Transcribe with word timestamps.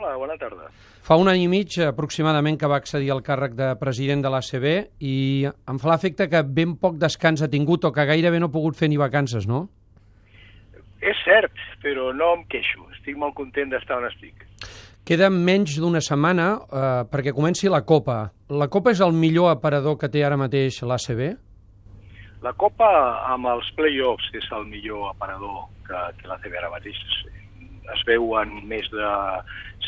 Hola, 0.00 0.14
bona 0.16 0.36
tarda. 0.40 0.70
Fa 1.04 1.18
un 1.20 1.28
any 1.28 1.42
i 1.44 1.48
mig 1.52 1.74
aproximadament 1.84 2.56
que 2.56 2.68
va 2.72 2.78
accedir 2.80 3.10
al 3.12 3.20
càrrec 3.20 3.52
de 3.58 3.66
president 3.76 4.22
de 4.24 4.30
l'ACB 4.32 4.64
i 5.04 5.16
em 5.44 5.80
fa 5.82 5.90
l'efecte 5.90 6.24
que 6.32 6.40
ben 6.40 6.72
poc 6.80 6.96
descans 7.02 7.42
ha 7.44 7.50
tingut 7.52 7.84
o 7.84 7.90
que 7.92 8.06
gairebé 8.08 8.40
no 8.40 8.48
ha 8.48 8.54
pogut 8.54 8.78
fer 8.78 8.88
ni 8.88 8.96
vacances, 8.96 9.44
no? 9.44 9.66
És 11.04 11.20
cert, 11.20 11.52
però 11.84 12.14
no 12.16 12.30
em 12.38 12.46
queixo. 12.48 12.86
Estic 12.96 13.20
molt 13.20 13.36
content 13.36 13.74
d'estar 13.74 14.00
on 14.00 14.08
estic. 14.08 14.46
Queda 15.04 15.28
menys 15.28 15.76
d'una 15.76 16.00
setmana 16.00 16.48
eh, 16.56 16.88
perquè 17.12 17.36
comenci 17.36 17.68
la 17.68 17.84
Copa. 17.84 18.22
La 18.56 18.72
Copa 18.72 18.96
és 18.96 19.04
el 19.04 19.12
millor 19.12 19.52
aparador 19.52 20.00
que 20.00 20.08
té 20.08 20.24
ara 20.24 20.40
mateix 20.40 20.80
l'ACB? 20.80 21.26
La 22.40 22.56
Copa, 22.56 22.88
amb 23.34 23.52
els 23.52 23.68
play-offs, 23.76 24.32
és 24.32 24.48
el 24.56 24.64
millor 24.64 25.10
aparador 25.12 25.66
que 25.84 26.06
té 26.22 26.30
l'ACB 26.30 26.56
ara 26.56 26.72
mateix. 26.72 27.04
Es 27.90 28.04
veu 28.06 28.32
en 28.38 28.62
més 28.70 28.86
de 28.94 29.10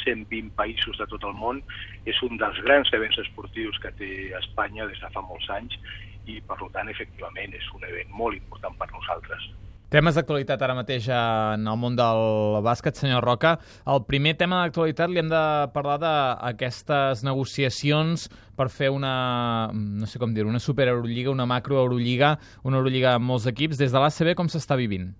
120 0.04 0.52
països 0.58 0.98
de 1.00 1.08
tot 1.10 1.24
el 1.28 1.34
món. 1.38 1.62
És 2.06 2.20
un 2.26 2.38
dels 2.40 2.60
grans 2.66 2.92
events 2.92 3.18
esportius 3.24 3.78
que 3.82 3.94
té 3.98 4.12
Espanya 4.42 4.88
des 4.90 5.00
de 5.02 5.10
fa 5.14 5.24
molts 5.24 5.48
anys 5.54 5.78
i, 6.26 6.38
per 6.46 6.60
tant, 6.74 6.88
efectivament, 6.88 7.54
és 7.58 7.74
un 7.74 7.84
event 7.88 8.16
molt 8.22 8.38
important 8.38 8.78
per 8.78 8.90
nosaltres. 8.92 9.50
Temes 9.92 10.16
d'actualitat 10.16 10.62
ara 10.64 10.72
mateix 10.72 11.04
en 11.12 11.66
el 11.68 11.76
món 11.76 11.98
del 11.98 12.22
bàsquet, 12.64 12.96
senyor 12.96 13.26
Roca. 13.26 13.58
El 13.84 14.00
primer 14.08 14.32
tema 14.40 14.62
d'actualitat 14.62 15.12
li 15.12 15.20
hem 15.20 15.28
de 15.28 15.42
parlar 15.74 15.98
d'aquestes 16.00 17.20
negociacions 17.28 18.24
per 18.56 18.70
fer 18.72 18.88
una, 18.94 19.68
no 19.74 20.08
sé 20.08 20.22
com 20.22 20.32
dir 20.32 20.46
una 20.48 20.62
super 20.64 20.86
Eurolliga, 20.88 21.34
una 21.34 21.44
macro 21.44 21.76
Eurolliga, 21.82 22.38
una 22.64 22.80
Eurolliga 22.80 23.18
amb 23.18 23.28
molts 23.34 23.50
equips. 23.52 23.76
Des 23.82 23.92
de 23.92 24.00
l'ACB 24.00 24.32
com 24.38 24.48
s'està 24.48 24.80
vivint? 24.80 25.10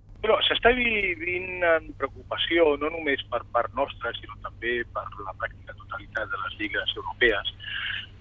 S'està 0.62 0.78
vivint 0.78 1.64
en 1.66 1.88
preocupació, 1.98 2.76
no 2.78 2.86
només 2.94 3.18
per 3.26 3.40
part 3.50 3.72
nostra, 3.74 4.12
sinó 4.14 4.36
també 4.44 4.84
per 4.94 5.02
la 5.26 5.32
pràctica 5.34 5.74
totalitat 5.74 6.30
de 6.30 6.38
les 6.38 6.54
lligues 6.60 6.92
europees, 7.00 7.50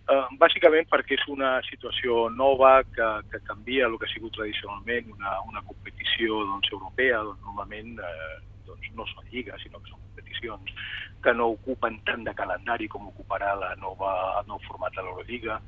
eh, 0.09 0.25
bàsicament 0.41 0.89
perquè 0.89 1.19
és 1.19 1.27
una 1.29 1.51
situació 1.67 2.31
nova 2.33 2.71
que, 2.95 3.11
que 3.29 3.43
canvia 3.45 3.85
el 3.85 3.99
que 4.01 4.09
ha 4.09 4.13
sigut 4.15 4.33
tradicionalment 4.39 5.13
una, 5.13 5.35
una 5.51 5.61
competició 5.69 6.41
doncs, 6.49 6.73
europea, 6.73 7.21
doncs, 7.29 7.45
normalment 7.45 8.01
eh, 8.09 8.33
doncs, 8.71 8.89
no 8.97 9.05
són 9.13 9.29
lligues, 9.29 9.61
sinó 9.61 9.77
que 9.77 9.93
són 9.93 10.01
competicions 10.01 10.73
que 11.21 11.37
no 11.37 11.51
ocupen 11.53 12.01
tant 12.09 12.25
de 12.25 12.33
calendari 12.33 12.89
com 12.89 13.05
ocuparà 13.13 13.53
la 13.53 13.75
nova, 13.85 14.17
el 14.41 14.49
nou 14.49 14.65
format 14.65 14.97
de 14.97 15.05
l'Eurolliga, 15.05 15.61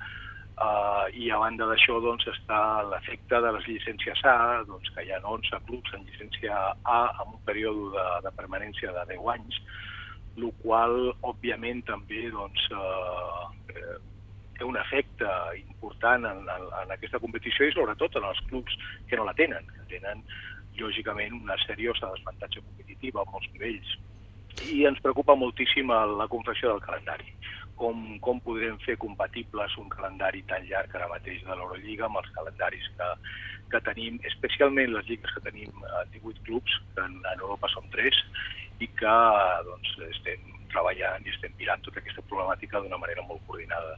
Uh, 0.53 1.09
I 1.17 1.31
a 1.33 1.39
banda 1.41 1.65
d'això 1.65 1.97
doncs, 2.03 2.27
està 2.29 2.83
l'efecte 2.85 3.39
de 3.41 3.51
les 3.55 3.65
llicències 3.65 4.19
A, 4.29 4.61
doncs, 4.69 4.91
que 4.93 5.01
hi 5.01 5.09
ha 5.09 5.17
11 5.25 5.59
clubs 5.65 5.95
en 5.97 6.05
llicència 6.05 6.53
A 6.85 6.99
amb 7.23 7.33
un 7.33 7.41
període 7.47 7.89
de, 7.95 8.05
de 8.27 8.31
permanència 8.37 8.93
de 8.93 9.05
10 9.15 9.31
anys, 9.33 9.57
el 10.37 10.51
qual, 10.61 10.93
òbviament, 11.25 11.81
també 11.89 12.27
doncs, 12.35 12.67
uh, 12.69 13.49
té 14.53 14.67
un 14.69 14.77
efecte 14.77 15.33
important 15.57 16.29
en, 16.29 16.45
en, 16.45 16.69
en 16.83 16.93
aquesta 16.93 17.21
competició 17.23 17.65
i 17.65 17.73
sobretot 17.73 18.21
en 18.21 18.29
els 18.29 18.45
clubs 18.51 18.77
que 19.09 19.17
no 19.17 19.25
la 19.25 19.33
tenen, 19.39 19.65
que 19.73 19.89
tenen, 19.97 20.21
lògicament, 20.77 21.41
una 21.41 21.57
seriosa 21.65 22.13
desavantatge 22.13 22.61
competitiva 22.61 23.25
a 23.25 23.29
molts 23.33 23.49
nivells. 23.57 23.97
I 24.69 24.85
ens 24.85 25.01
preocupa 25.01 25.33
moltíssim 25.33 25.89
la 25.89 26.29
confecció 26.29 26.69
del 26.69 26.85
calendari 26.85 27.33
com, 27.79 28.03
com 28.25 28.41
podrem 28.45 28.77
fer 28.85 28.95
compatibles 29.01 29.77
un 29.81 29.89
calendari 29.93 30.43
tan 30.49 30.65
llarg 30.69 30.95
ara 30.95 31.09
mateix 31.11 31.41
de 31.43 31.55
l'Eurolliga 31.55 32.07
amb 32.07 32.21
els 32.21 32.31
calendaris 32.37 32.89
que, 32.97 33.09
que 33.73 33.83
tenim, 33.89 34.19
especialment 34.31 34.93
les 34.93 35.07
lligues 35.09 35.35
que 35.35 35.45
tenim 35.47 35.85
a 35.99 36.03
18 36.15 36.45
clubs, 36.47 36.79
que 36.95 37.05
en, 37.05 37.19
en 37.33 37.45
Europa 37.45 37.71
són 37.73 37.89
3, 37.95 38.23
i 38.83 38.89
que 38.99 39.17
doncs, 39.67 39.93
estem 40.09 40.49
treballant 40.73 41.25
i 41.25 41.33
estem 41.33 41.53
mirant 41.59 41.83
tota 41.85 42.01
aquesta 42.01 42.25
problemàtica 42.29 42.81
d'una 42.81 42.99
manera 43.01 43.25
molt 43.27 43.43
coordinada. 43.47 43.97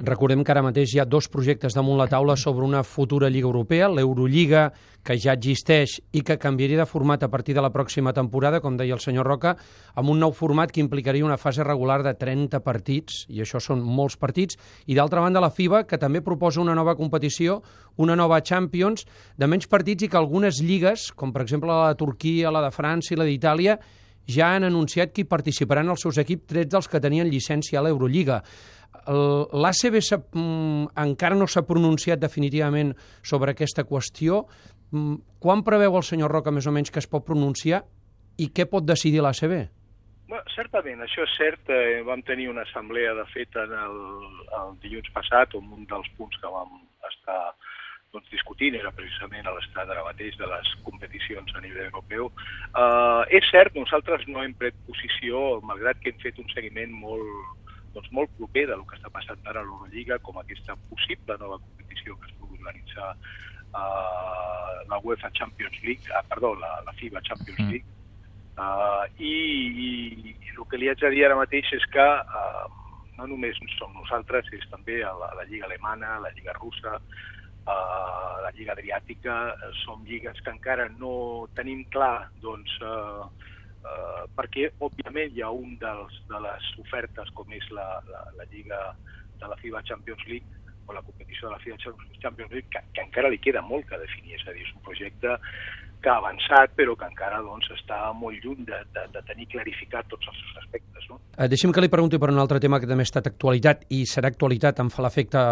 Recordem 0.00 0.42
que 0.44 0.52
ara 0.52 0.62
mateix 0.64 0.94
hi 0.94 1.00
ha 1.02 1.08
dos 1.08 1.28
projectes 1.32 1.74
damunt 1.76 1.98
la 1.98 2.08
taula 2.10 2.36
sobre 2.36 2.64
una 2.66 2.82
futura 2.82 3.30
Lliga 3.30 3.48
Europea, 3.48 3.88
l'Eurolliga, 3.88 4.70
que 5.02 5.16
ja 5.18 5.34
existeix 5.34 5.96
i 6.14 6.22
que 6.22 6.38
canviaria 6.38 6.78
de 6.78 6.86
format 6.86 7.22
a 7.22 7.30
partir 7.30 7.56
de 7.56 7.62
la 7.64 7.72
pròxima 7.74 8.12
temporada, 8.14 8.60
com 8.60 8.76
deia 8.78 8.94
el 8.94 9.02
senyor 9.02 9.26
Roca, 9.26 9.56
amb 9.94 10.12
un 10.12 10.20
nou 10.22 10.34
format 10.36 10.70
que 10.70 10.82
implicaria 10.82 11.26
una 11.26 11.38
fase 11.40 11.64
regular 11.66 12.02
de 12.06 12.14
30 12.18 12.60
partits, 12.62 13.24
i 13.28 13.42
això 13.42 13.60
són 13.60 13.82
molts 13.82 14.16
partits, 14.16 14.58
i 14.86 14.94
d'altra 14.98 15.24
banda 15.24 15.42
la 15.42 15.50
FIBA, 15.50 15.84
que 15.90 15.98
també 15.98 16.22
proposa 16.22 16.62
una 16.62 16.76
nova 16.78 16.94
competició, 16.96 17.60
una 17.96 18.16
nova 18.16 18.40
Champions, 18.40 19.06
de 19.36 19.48
menys 19.50 19.66
partits 19.66 20.06
i 20.06 20.12
que 20.12 20.20
algunes 20.20 20.62
lligues, 20.62 21.10
com 21.16 21.32
per 21.32 21.42
exemple 21.42 21.72
la 21.72 21.90
de 21.92 21.98
Turquia, 21.98 22.52
la 22.54 22.62
de 22.62 22.70
França 22.74 23.14
i 23.14 23.18
la 23.18 23.26
d'Itàlia, 23.26 23.78
ja 24.26 24.52
han 24.54 24.64
anunciat 24.64 25.12
que 25.12 25.24
hi 25.24 25.28
participaran 25.28 25.90
els 25.90 26.04
seus 26.04 26.18
equips, 26.22 26.46
trets 26.52 26.70
dels 26.70 26.88
que 26.88 27.00
tenien 27.02 27.30
llicència 27.30 27.80
a 27.80 27.82
l'Eurolliga. 27.82 28.42
L'ACB 29.06 29.98
mm, 29.98 30.92
encara 31.04 31.38
no 31.38 31.48
s'ha 31.48 31.64
pronunciat 31.66 32.20
definitivament 32.22 32.94
sobre 33.22 33.52
aquesta 33.52 33.84
qüestió. 33.88 34.44
Mm, 34.92 35.20
quan 35.42 35.64
preveu 35.66 35.96
el 35.98 36.06
senyor 36.06 36.30
Roca 36.30 36.52
més 36.54 36.66
o 36.66 36.72
menys 36.72 36.92
que 36.92 37.00
es 37.02 37.08
pot 37.10 37.24
pronunciar 37.26 37.82
i 38.38 38.48
què 38.54 38.68
pot 38.70 38.84
decidir 38.86 39.22
l'ACB? 39.24 39.56
Bueno, 40.32 40.44
certament, 40.54 41.02
això 41.04 41.26
és 41.26 41.34
cert. 41.36 41.68
Eh, 41.68 42.00
vam 42.06 42.22
tenir 42.24 42.48
una 42.48 42.62
assemblea, 42.64 43.12
de 43.18 43.26
fet, 43.34 43.56
en 43.60 43.74
el, 43.76 43.98
el 44.60 44.78
dilluns 44.84 45.10
passat, 45.12 45.52
on 45.58 45.66
un 45.76 45.84
dels 45.90 46.08
punts 46.16 46.38
que 46.40 46.52
vam 46.52 46.78
estar 47.10 47.40
doncs, 48.12 48.28
discutint 48.32 48.76
era 48.76 48.92
precisament 48.96 49.48
l'estat 49.48 49.88
ara 49.88 50.04
mateix 50.04 50.36
de 50.40 50.48
les 50.48 50.70
competicions 50.86 51.54
a 51.56 51.62
nivell 51.64 51.88
europeu. 51.88 52.30
Uh, 52.72 53.24
és 53.32 53.44
cert, 53.50 53.76
nosaltres 53.76 54.26
no 54.28 54.44
hem 54.44 54.54
pres 54.58 54.76
posició, 54.88 55.60
malgrat 55.68 56.00
que 56.00 56.12
hem 56.12 56.20
fet 56.24 56.40
un 56.42 56.48
seguiment 56.52 56.92
molt, 57.04 57.61
doncs, 57.94 58.10
molt 58.16 58.32
proper 58.38 58.66
del 58.70 58.84
que 58.88 58.98
està 58.98 59.10
passant 59.12 59.40
ara 59.46 59.62
a 59.62 59.66
l'Eurolliga, 59.66 60.18
com 60.26 60.38
aquesta 60.40 60.76
possible 60.90 61.36
nova 61.40 61.58
competició 61.62 62.16
que 62.16 62.30
es 62.30 62.36
pugui 62.40 62.60
organitzar 62.60 63.10
uh, 63.12 64.76
la 64.88 65.00
UEFA 65.02 65.30
Champions 65.38 65.80
League, 65.82 66.12
ah, 66.16 66.22
perdó, 66.28 66.54
la, 66.54 66.72
la 66.86 66.92
FIBA 67.00 67.22
Champions 67.22 67.60
mm. 67.60 67.70
League, 67.70 67.86
uh, 68.56 69.04
i, 69.18 69.34
i, 69.86 69.90
i 70.32 70.54
el 70.56 70.64
que 70.70 70.80
li 70.80 70.88
haig 70.92 71.02
de 71.02 71.12
dir 71.14 71.26
ara 71.26 71.38
mateix 71.38 71.72
és 71.76 71.86
que 71.92 72.06
uh, 72.06 72.64
no 73.18 73.28
només 73.28 73.58
som 73.76 73.92
nosaltres, 73.94 74.48
és 74.56 74.66
també 74.72 75.02
la, 75.04 75.30
la 75.36 75.46
Lliga 75.48 75.68
Alemana, 75.68 76.18
la 76.24 76.32
Lliga 76.36 76.56
Russa, 76.58 76.98
uh, 76.98 78.34
la 78.44 78.52
Lliga 78.56 78.76
Adriàtica, 78.76 79.38
uh, 79.52 79.72
som 79.84 80.04
lligues 80.08 80.40
que 80.40 80.54
encara 80.54 80.88
no 80.98 81.48
tenim 81.56 81.84
clar 81.92 82.28
doncs, 82.44 82.78
uh, 82.82 83.28
eh, 83.84 84.24
perquè, 84.38 84.70
òbviament, 84.86 85.32
hi 85.34 85.44
ha 85.44 85.50
un 85.50 85.76
dels, 85.82 86.18
de 86.30 86.40
les 86.46 86.72
ofertes, 86.84 87.30
com 87.38 87.52
és 87.52 87.68
la, 87.74 87.86
la, 88.10 88.24
la 88.38 88.48
Lliga 88.50 88.80
de 89.42 89.50
la 89.50 89.58
FIBA 89.60 89.82
Champions 89.88 90.26
League, 90.30 90.60
o 90.86 90.94
la 90.96 91.02
competició 91.06 91.48
de 91.48 91.54
la 91.54 91.62
FIBA 91.62 91.78
Champions 92.22 92.50
League, 92.50 92.68
que, 92.70 92.82
que 92.94 93.04
encara 93.04 93.30
li 93.30 93.40
queda 93.42 93.62
molt 93.62 93.88
que 93.88 94.00
definir, 94.02 94.38
és 94.38 94.46
a 94.46 94.54
dir, 94.56 94.66
és 94.66 94.74
un 94.76 94.84
projecte 94.86 95.36
que 96.02 96.10
ha 96.10 96.18
avançat, 96.20 96.72
però 96.76 96.96
que 96.98 97.06
encara 97.08 97.40
doncs, 97.44 97.70
està 97.76 97.98
molt 98.18 98.42
lluny 98.44 98.64
de, 98.68 98.80
de, 98.94 99.04
de 99.14 99.22
tenir 99.28 99.46
clarificat 99.52 100.08
tots 100.10 100.28
els 100.30 100.40
seus 100.42 100.62
aspectes. 100.64 101.06
No? 101.10 101.20
Eh, 101.38 101.48
deixem 101.52 101.72
que 101.72 101.84
li 101.84 101.90
pregunti 101.92 102.20
per 102.20 102.32
un 102.32 102.40
altre 102.42 102.60
tema 102.62 102.80
que 102.82 102.88
també 102.90 103.06
ha 103.06 103.10
estat 103.10 103.30
actualitat 103.30 103.86
i 103.94 104.02
serà 104.10 104.32
actualitat, 104.32 104.82
em 104.82 104.90
fa 104.92 105.04
l'efecte 105.06 105.42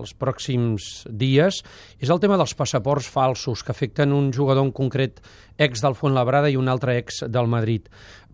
els 0.00 0.14
pròxims 0.18 0.88
dies, 1.08 1.60
és 2.00 2.14
el 2.14 2.22
tema 2.24 2.40
dels 2.40 2.56
passaports 2.58 3.10
falsos 3.12 3.62
que 3.62 3.74
afecten 3.76 4.16
un 4.16 4.32
jugador 4.34 4.66
en 4.66 4.72
concret 4.72 5.20
ex 5.58 5.84
del 5.84 5.98
Labrada 6.14 6.48
i 6.50 6.56
un 6.56 6.68
altre 6.68 6.96
ex 6.98 7.24
del 7.28 7.46
Madrid. 7.46 7.88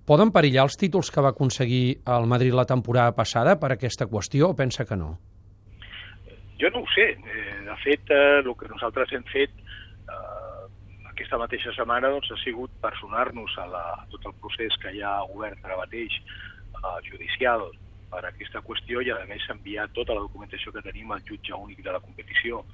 Poden 0.05 0.31
perillar 0.33 0.67
els 0.69 0.77
títols 0.77 1.11
que 1.11 1.23
va 1.25 1.33
aconseguir 1.33 2.01
el 2.13 2.27
Madrid 2.29 2.53
la 2.53 2.67
temporada 2.69 3.15
passada 3.17 3.57
per 3.61 3.73
aquesta 3.73 4.07
qüestió 4.07 4.51
o 4.51 4.57
pensa 4.57 4.85
que 4.85 4.97
no? 5.01 5.15
Jo 6.61 6.69
no 6.71 6.85
ho 6.85 6.89
sé. 6.95 7.07
Eh, 7.17 7.61
de 7.65 7.77
fet, 7.83 8.11
eh, 8.11 8.41
el 8.45 8.53
que 8.55 8.69
nosaltres 8.69 9.13
hem 9.17 9.25
fet 9.33 9.64
aquesta 11.15 11.39
mateixa 11.39 11.73
setmana 11.77 12.11
doncs, 12.11 12.33
ha 12.35 12.41
sigut 12.43 12.73
personar-nos 12.83 13.55
a, 13.63 13.69
la, 13.71 13.85
a 14.03 14.07
tot 14.11 14.27
el 14.27 14.35
procés 14.43 14.75
que 14.83 14.93
hi 14.95 15.03
ha 15.07 15.15
obert 15.31 15.63
ara 15.63 15.79
mateix 15.79 16.19
eh, 16.19 16.99
judicial 17.07 17.69
per 18.11 18.25
aquesta 18.27 18.63
qüestió 18.67 19.03
i 19.03 19.13
a 19.15 19.21
més 19.31 19.43
s'ha 19.47 19.55
enviat 19.57 19.95
tota 19.95 20.17
la 20.17 20.25
documentació 20.27 20.75
que 20.75 20.83
tenim 20.87 21.15
al 21.15 21.23
jutge 21.29 21.55
únic 21.55 21.83
de 21.87 21.95
la 21.95 22.03
competició 22.03 22.65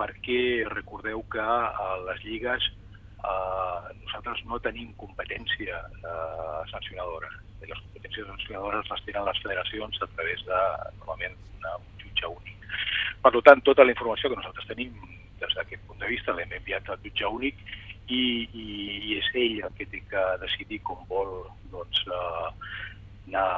perquè 0.00 0.66
recordeu 0.70 1.22
que 1.32 1.42
a 1.44 1.88
les 2.08 2.22
lligues 2.26 2.66
eh, 2.70 3.94
nosaltres 4.02 4.42
no 4.50 4.58
tenim 4.64 4.92
competència 5.00 5.78
eh, 5.78 6.60
sancionadora. 6.72 7.30
Les 7.60 7.82
competències 7.84 8.26
sancionadores 8.26 8.88
les 8.90 9.06
tenen 9.06 9.26
les 9.28 9.42
federacions 9.44 10.02
a 10.02 10.08
través 10.16 10.46
de, 10.48 10.60
normalment, 10.98 11.36
un 11.70 11.90
jutge 12.02 12.30
únic. 12.32 12.70
Per 13.20 13.34
tant, 13.44 13.60
tota 13.66 13.84
la 13.84 13.92
informació 13.92 14.30
que 14.30 14.40
nosaltres 14.40 14.70
tenim 14.70 14.96
des 15.40 15.56
d'aquest 15.56 15.82
punt 15.88 16.00
de 16.02 16.10
vista 16.12 16.34
l'hem 16.36 16.52
enviat 16.58 16.88
al 16.88 17.00
jutge 17.04 17.26
únic 17.26 17.64
i, 18.10 18.22
i, 18.52 18.66
i 19.10 19.18
és 19.18 19.32
ell 19.34 19.58
el 19.66 19.74
que 19.78 19.86
té 19.90 20.02
que 20.10 20.22
decidir 20.42 20.80
com 20.86 21.02
vol 21.10 21.34
doncs, 21.72 22.04
eh, 22.06 22.48
anar 23.30 23.48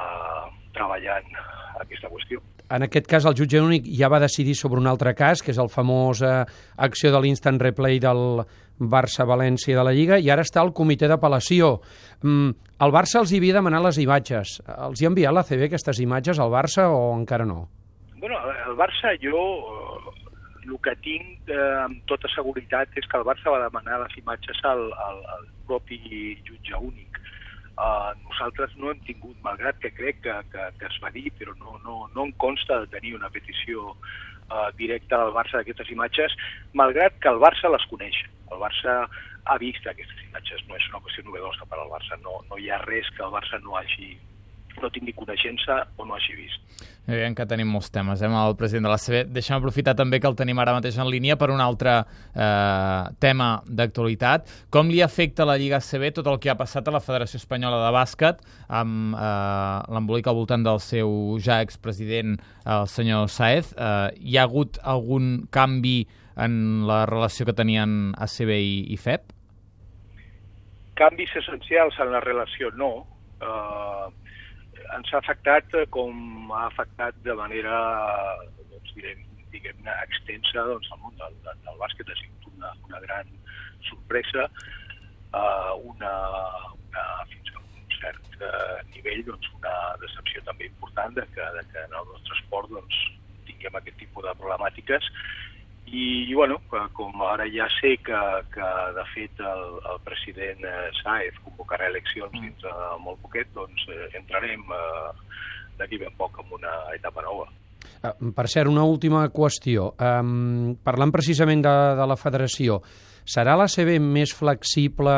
treballant 0.73 1.29
aquesta 1.81 2.09
qüestió. 2.09 2.41
en 2.73 2.83
aquest 2.87 3.07
cas 3.07 3.25
el 3.29 3.35
jutge 3.37 3.59
únic 3.61 3.85
ja 3.85 4.09
va 4.09 4.19
decidir 4.23 4.55
sobre 4.55 4.79
un 4.79 4.87
altre 4.87 5.13
cas, 5.13 5.41
que 5.43 5.51
és 5.51 5.59
el 5.61 5.69
famós 5.69 6.23
eh, 6.25 6.43
acció 6.77 7.11
de 7.13 7.19
l'instant 7.21 7.59
replay 7.61 7.99
del 8.01 8.41
Barça-València 8.79 9.77
de 9.77 9.83
la 9.85 9.93
Lliga, 9.93 10.17
i 10.17 10.31
ara 10.33 10.41
està 10.41 10.63
el 10.63 10.73
comitè 10.73 11.07
d'apel·lació. 11.11 11.75
Mm, 12.23 12.49
el 12.81 12.95
Barça 12.95 13.21
els 13.21 13.31
hi 13.31 13.37
havia 13.41 13.59
demanat 13.59 13.85
les 13.85 13.99
imatges. 14.01 14.57
Els 14.65 15.01
hi 15.01 15.05
ha 15.05 15.11
enviat 15.11 15.35
la 15.35 15.45
CB 15.45 15.67
aquestes 15.67 16.01
imatges 16.01 16.39
al 16.39 16.49
Barça 16.49 16.89
o 16.89 17.13
encara 17.13 17.45
no? 17.45 17.67
Bueno, 18.17 18.39
el 18.65 18.75
Barça 18.79 19.13
jo 19.21 19.37
el 20.65 20.77
que 20.85 20.93
tinc 21.05 21.49
eh, 21.51 21.59
amb 21.83 22.03
tota 22.09 22.29
seguretat 22.33 22.95
és 22.99 23.07
que 23.09 23.19
el 23.19 23.25
Barça 23.27 23.51
va 23.53 23.63
demanar 23.65 24.01
les 24.03 24.17
imatges 24.19 24.59
al, 24.67 24.85
al, 25.07 25.19
al 25.35 25.47
propi 25.67 25.99
jutge 26.47 26.79
únic. 26.79 27.19
Uh, 27.73 28.13
nosaltres 28.27 28.75
no 28.77 28.91
hem 28.91 28.99
tingut, 29.01 29.33
malgrat 29.41 29.79
que 29.81 29.89
crec 29.97 30.19
que, 30.21 30.33
que, 30.51 30.65
que 30.77 30.85
es 30.85 30.97
va 31.01 31.09
dir, 31.15 31.31
però 31.39 31.55
no, 31.57 31.79
no, 31.81 31.95
no 32.13 32.27
em 32.27 32.33
consta 32.37 32.83
de 32.83 32.91
tenir 32.91 33.15
una 33.17 33.31
petició 33.33 33.95
uh, 33.95 34.67
directa 34.77 35.17
al 35.17 35.33
Barça 35.33 35.57
d'aquestes 35.57 35.89
imatges, 35.95 36.35
malgrat 36.77 37.17
que 37.17 37.31
el 37.33 37.41
Barça 37.41 37.71
les 37.73 37.87
coneix. 37.89 38.19
El 38.53 38.61
Barça 38.61 38.99
ha 39.49 39.57
vist 39.57 39.89
aquestes 39.89 40.21
imatges, 40.27 40.61
no 40.69 40.77
és 40.77 40.85
una 40.91 41.01
qüestió 41.01 41.25
novedosa 41.25 41.65
per 41.65 41.81
al 41.81 41.89
Barça, 41.89 42.19
no, 42.21 42.43
no 42.51 42.61
hi 42.61 42.69
ha 42.69 42.77
res 42.85 43.09
que 43.17 43.25
el 43.25 43.33
Barça 43.33 43.57
no 43.65 43.73
hagi 43.79 44.13
no 44.81 44.89
tingui 44.93 45.13
coneixença 45.13 45.83
o 45.97 46.05
no 46.05 46.15
hagi 46.15 46.35
vist. 46.37 46.83
Veiem 47.03 47.33
que 47.35 47.43
tenim 47.43 47.67
molts 47.67 47.91
temes, 47.91 48.21
eh, 48.21 48.27
amb 48.29 48.37
el 48.39 48.55
president 48.55 48.87
de 48.87 48.91
la 48.93 48.97
CB. 48.97 49.25
Deixem 49.35 49.57
aprofitar 49.57 49.93
també 49.95 50.21
que 50.21 50.27
el 50.29 50.37
tenim 50.39 50.59
ara 50.59 50.75
mateix 50.77 50.97
en 50.97 51.09
línia 51.11 51.35
per 51.35 51.49
un 51.51 51.59
altre 51.59 51.97
eh, 51.99 53.03
tema 53.19 53.49
d'actualitat. 53.67 54.47
Com 54.71 54.87
li 54.87 55.01
afecta 55.03 55.43
a 55.43 55.49
la 55.51 55.57
Lliga 55.59 55.81
CB 55.83 56.13
tot 56.15 56.27
el 56.31 56.39
que 56.39 56.49
ha 56.49 56.55
passat 56.55 56.87
a 56.87 56.95
la 56.95 57.03
Federació 57.03 57.41
Espanyola 57.41 57.81
de 57.83 57.91
Bàsquet 57.91 58.39
amb 58.69 59.19
eh, 59.19 59.93
l'embolic 59.93 60.31
al 60.31 60.39
voltant 60.39 60.63
del 60.63 60.79
seu 60.79 61.37
ja 61.43 61.59
expresident, 61.61 62.37
el 62.63 62.87
senyor 62.87 63.27
Saez? 63.27 63.75
Eh, 63.75 64.09
hi 64.23 64.37
ha 64.37 64.47
hagut 64.47 64.79
algun 64.81 65.49
canvi 65.51 66.07
en 66.39 66.87
la 66.87 67.03
relació 67.05 67.45
que 67.45 67.53
tenien 67.53 68.13
ACB 68.15 68.55
i, 68.55 68.75
i 68.95 68.97
FEP? 68.97 69.35
Canvis 70.95 71.35
essencials 71.35 71.99
en 71.99 72.13
la 72.13 72.21
relació 72.23 72.71
no. 72.79 72.93
Eh, 73.43 74.32
ens 74.97 75.13
ha 75.13 75.19
afectat 75.19 75.75
eh, 75.79 75.85
com 75.93 76.51
ha 76.53 76.65
afectat 76.67 77.17
de 77.25 77.35
manera, 77.39 77.77
doncs, 78.71 78.93
direm, 78.97 79.23
diguem-ne, 79.53 79.95
extensa 80.07 80.65
doncs, 80.69 80.89
el 80.93 81.01
món 81.03 81.15
del, 81.21 81.37
del, 81.45 81.77
bàsquet. 81.81 82.09
Ha 82.09 82.19
sigut 82.19 82.49
una, 82.53 82.73
una 82.87 83.01
gran 83.05 83.29
sorpresa, 83.89 84.47
uh, 85.35 85.73
una, 85.93 86.13
una, 86.77 87.05
fins 87.31 87.53
a 87.53 87.61
un 87.63 87.97
cert 87.97 88.39
uh, 88.39 88.79
nivell, 88.95 89.23
doncs, 89.31 89.51
una 89.59 89.75
decepció 90.03 90.43
també 90.49 90.69
important 90.71 91.17
de 91.19 91.27
que, 91.35 91.49
de 91.57 91.65
que 91.71 91.85
en 91.87 91.97
el 92.01 92.09
nostre 92.11 92.39
esport 92.39 92.71
doncs, 92.73 93.01
tinguem 93.49 93.79
aquest 93.79 93.99
tipus 94.01 94.27
de 94.27 94.35
problemàtiques 94.39 95.09
i, 95.93 96.25
i 96.25 96.33
bueno, 96.33 96.57
com 96.97 97.21
ara 97.29 97.45
ja 97.53 97.67
sé 97.77 97.95
que, 98.01 98.19
que 98.53 98.69
de 98.97 99.03
fet 99.13 99.41
el, 99.45 99.65
el 99.91 99.99
president 100.05 100.65
eh, 100.65 100.87
Saez 100.99 101.37
convocarà 101.45 101.91
eleccions 101.91 102.33
mm. 102.33 102.41
dins 102.41 102.65
de 102.65 102.73
molt 103.03 103.21
poquet, 103.21 103.51
doncs 103.53 103.85
eh, 103.93 104.09
entrarem 104.17 104.65
eh, 104.73 105.11
d'aquí 105.77 106.01
ben 106.01 106.15
poc 106.17 106.41
en 106.41 106.49
una 106.57 106.73
etapa 106.97 107.21
nova. 107.25 107.45
Uh, 108.03 108.31
per 108.33 108.47
cert, 108.49 108.71
una 108.71 108.87
última 108.89 109.27
qüestió. 109.29 109.91
Um, 110.01 110.73
parlant 110.83 111.13
precisament 111.13 111.61
de, 111.61 111.75
de 111.99 112.09
la 112.09 112.17
federació, 112.17 112.81
serà 113.23 113.53
la 113.59 113.69
CB 113.69 113.99
més 114.01 114.33
flexible 114.35 115.13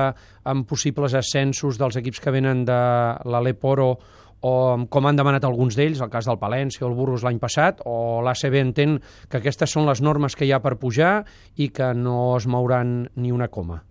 amb 0.46 0.68
possibles 0.68 1.16
ascensos 1.18 1.80
dels 1.80 1.98
equips 2.04 2.20
que 2.22 2.36
venen 2.36 2.66
de 2.68 2.82
l'Aleporo 3.26 3.96
o 4.42 4.54
com 4.92 5.08
han 5.08 5.18
demanat 5.18 5.46
alguns 5.48 5.78
d'ells, 5.78 6.02
el 6.04 6.12
cas 6.14 6.28
del 6.30 6.40
Palència 6.42 6.86
o 6.86 6.90
el 6.90 6.98
Burgos 6.98 7.24
l'any 7.26 7.40
passat, 7.42 7.82
o 7.86 8.22
l'ACB 8.26 8.60
entén 8.62 9.00
que 9.30 9.40
aquestes 9.40 9.72
són 9.72 9.88
les 9.90 10.02
normes 10.02 10.36
que 10.36 10.46
hi 10.46 10.54
ha 10.54 10.62
per 10.64 10.76
pujar 10.82 11.24
i 11.56 11.70
que 11.70 11.94
no 11.96 12.36
es 12.38 12.48
mouran 12.48 13.06
ni 13.16 13.32
una 13.32 13.48
coma? 13.48 13.82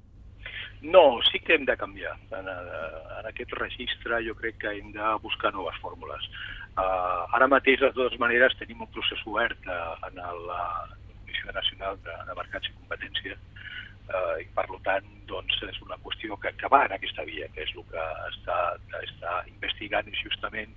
No, 0.84 1.22
sí 1.24 1.40
que 1.40 1.54
hem 1.56 1.64
de 1.64 1.76
canviar. 1.80 2.12
En, 2.36 2.48
en 2.50 3.28
aquest 3.30 3.54
registre 3.56 4.20
jo 4.26 4.34
crec 4.36 4.58
que 4.60 4.74
hem 4.76 4.92
de 4.92 5.14
buscar 5.22 5.54
noves 5.54 5.78
fórmules. 5.80 6.28
Uh, 6.74 7.24
ara 7.38 7.48
mateix, 7.48 7.80
de 7.80 7.88
totes 7.96 8.20
maneres, 8.20 8.52
tenim 8.60 8.82
un 8.84 8.90
procés 8.92 9.22
obert 9.30 9.64
uh, 9.70 9.94
en 10.10 10.20
la 10.20 10.60
Comissió 11.22 11.54
Nacional 11.56 11.96
de, 12.04 12.18
de 12.28 12.36
Mercats 12.36 12.68
i 12.68 12.76
Competència 12.76 13.38
eh, 14.10 14.42
i 14.44 14.46
per 14.56 14.66
tant 14.84 15.06
doncs, 15.28 15.60
és 15.68 15.80
una 15.84 15.98
qüestió 16.04 16.36
que, 16.40 16.52
que 16.60 16.70
va 16.72 16.84
en 16.86 16.96
aquesta 16.96 17.24
via, 17.28 17.48
que 17.54 17.64
és 17.64 17.72
el 17.76 17.84
que 17.90 18.06
està, 18.30 18.58
està 19.00 19.36
investigant 19.48 20.10
justament 20.20 20.74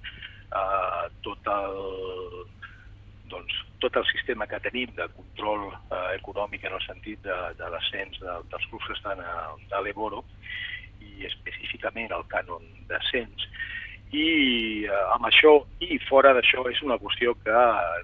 eh, 0.55 1.03
tot 1.25 1.51
el 1.51 1.81
doncs, 3.31 3.55
tot 3.83 3.95
el 3.99 4.05
sistema 4.07 4.47
que 4.47 4.59
tenim 4.63 4.93
de 4.95 5.07
control 5.15 5.67
eh, 5.71 6.15
econòmic 6.15 6.63
en 6.65 6.77
el 6.77 6.83
sentit 6.85 7.21
de, 7.25 7.37
de 7.59 7.71
l'ascens 7.73 8.19
de, 8.23 8.37
dels 8.51 8.69
clubs 8.71 8.87
que 8.87 8.95
estan 8.95 9.21
a, 9.23 9.35
a 9.75 9.81
l'Eboro 9.83 10.23
i 11.03 11.27
específicament 11.27 12.13
el 12.15 12.23
cànon 12.31 12.63
d'ascens. 12.89 13.49
I 14.15 14.27
eh, 14.87 15.03
amb 15.17 15.27
això 15.29 15.57
i 15.83 15.99
fora 16.07 16.33
d'això 16.37 16.63
és 16.71 16.81
una 16.87 16.99
qüestió 17.01 17.35
que 17.43 17.59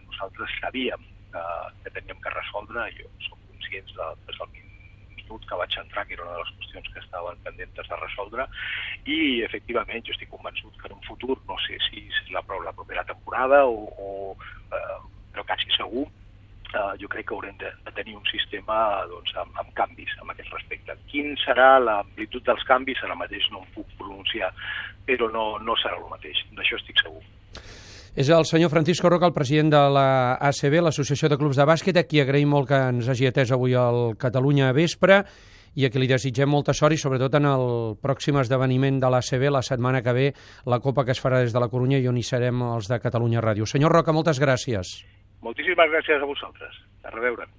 nosaltres 0.09 0.59
sabíem 0.59 1.07
eh, 1.31 1.67
que 1.83 1.95
teníem 1.95 2.19
que 2.19 2.35
resoldre. 2.35 2.89
Jo 2.99 3.09
som 3.29 3.39
conscients 3.47 3.95
de, 3.95 4.11
des 4.27 4.43
del 4.43 4.53
minut 5.23 5.45
que 5.49 5.59
vaig 5.59 5.77
entrar, 5.81 6.05
que 6.07 6.13
era 6.17 6.23
una 6.23 6.37
de 6.37 6.43
les 6.43 6.53
qüestions 6.57 6.89
que 6.93 6.99
estaven 6.99 7.39
pendentes 7.43 7.89
de 7.89 7.99
resoldre, 8.01 8.47
i 9.05 9.19
efectivament 9.47 10.05
jo 10.05 10.15
estic 10.15 10.29
convençut 10.31 10.75
que 10.79 10.89
en 10.89 10.97
un 10.97 11.07
futur, 11.07 11.37
no 11.49 11.57
sé 11.67 11.79
si 11.89 12.05
és 12.07 12.33
la, 12.35 12.43
la 12.63 12.75
propera 12.75 13.05
temporada 13.07 13.65
o, 13.65 13.87
o 13.97 14.09
eh, 14.71 14.99
però 15.33 15.45
quasi 15.49 15.71
segur, 15.75 16.05
eh, 16.73 16.93
jo 17.01 17.09
crec 17.09 17.27
que 17.27 17.35
haurem 17.35 17.57
de, 17.57 17.71
de 17.85 17.91
tenir 17.97 18.15
un 18.17 18.25
sistema 18.29 19.05
doncs, 19.09 19.35
amb, 19.41 19.55
amb 19.61 19.73
canvis 19.77 20.13
en 20.21 20.33
aquest 20.33 20.51
respecte. 20.53 20.97
Quin 21.11 21.37
serà 21.43 21.77
l'amplitud 21.81 22.45
dels 22.45 22.65
canvis? 22.69 23.01
Ara 23.03 23.17
mateix 23.19 23.49
no 23.51 23.63
em 23.63 23.71
puc 23.77 23.89
pronunciar, 23.99 24.53
però 25.07 25.29
no, 25.33 25.45
no 25.59 25.77
serà 25.81 25.97
el 25.99 26.09
mateix, 26.11 26.45
d'això 26.57 26.79
estic 26.81 27.01
segur. 27.03 27.23
És 28.13 28.27
el 28.29 28.45
senyor 28.45 28.69
Francisco 28.69 29.09
Roca, 29.09 29.25
el 29.25 29.33
president 29.33 29.71
de 29.73 29.79
la 29.89 30.35
ACB, 30.37 30.75
l'Associació 30.85 31.31
de 31.31 31.37
Clubs 31.41 31.57
de 31.57 31.65
Bàsquet, 31.65 31.97
a 31.97 32.03
qui 32.05 32.19
agraïm 32.21 32.51
molt 32.53 32.67
que 32.69 32.77
ens 32.91 33.07
hagi 33.09 33.25
atès 33.25 33.49
avui 33.55 33.73
al 33.73 34.13
Catalunya 34.21 34.67
a 34.69 34.75
vespre 34.77 35.23
i 35.73 35.87
a 35.87 35.89
qui 35.89 35.97
li 35.97 36.11
desitgem 36.11 36.53
molta 36.53 36.75
sort 36.77 36.93
i 36.93 37.01
sobretot 37.01 37.39
en 37.39 37.49
el 37.49 37.65
pròxim 38.05 38.37
esdeveniment 38.37 39.01
de 39.01 39.09
l'ACB 39.09 39.47
la 39.49 39.63
setmana 39.65 40.03
que 40.05 40.13
ve, 40.13 40.27
la 40.69 40.77
Copa 40.77 41.07
que 41.07 41.17
es 41.17 41.23
farà 41.25 41.41
des 41.41 41.57
de 41.57 41.65
la 41.65 41.71
Corunya 41.73 41.97
i 41.97 42.07
on 42.07 42.21
hi 42.21 42.27
serem 42.29 42.61
els 42.75 42.91
de 42.93 43.01
Catalunya 43.01 43.41
Ràdio. 43.41 43.65
Senyor 43.65 43.97
Roca, 43.97 44.13
moltes 44.13 44.37
gràcies. 44.37 44.93
Moltíssimes 45.41 45.89
gràcies 45.97 46.21
a 46.21 46.29
vosaltres. 46.29 46.81
A 47.01 47.17
reveure. 47.17 47.49